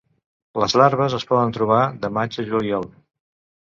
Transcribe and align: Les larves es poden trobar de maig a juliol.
Les 0.63 0.75
larves 0.83 1.17
es 1.19 1.27
poden 1.33 1.55
trobar 1.59 1.79
de 2.07 2.13
maig 2.19 2.43
a 2.47 2.51
juliol. 2.53 2.93